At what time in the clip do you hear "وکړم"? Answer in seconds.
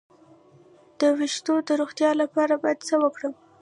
3.03-3.33